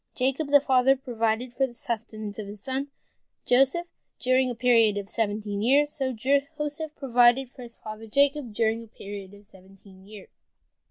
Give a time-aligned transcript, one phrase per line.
[0.15, 2.87] Jacob the father provided for the sustenance of his son
[3.45, 3.85] Joseph
[4.19, 8.51] during a period of seventeen years, so Joseph the son provided for his father Jacob
[8.51, 10.29] during a period of seventeen years.